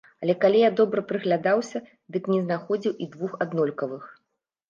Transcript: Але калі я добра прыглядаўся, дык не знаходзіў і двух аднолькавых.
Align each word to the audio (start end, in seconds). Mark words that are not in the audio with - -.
Але 0.25 0.33
калі 0.43 0.61
я 0.61 0.69
добра 0.79 1.01
прыглядаўся, 1.11 1.81
дык 2.15 2.31
не 2.35 2.39
знаходзіў 2.45 2.95
і 3.05 3.09
двух 3.17 3.35
аднолькавых. 3.45 4.03